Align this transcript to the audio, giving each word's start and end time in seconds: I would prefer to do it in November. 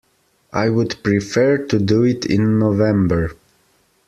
I 0.51 0.69
would 0.69 0.95
prefer 1.03 1.59
to 1.67 1.77
do 1.77 2.01
it 2.01 2.25
in 2.25 2.57
November. 2.57 3.35